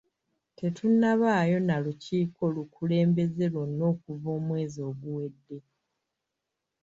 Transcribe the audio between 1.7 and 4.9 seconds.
lukiiko lukulembeze lwonna okuva omwezi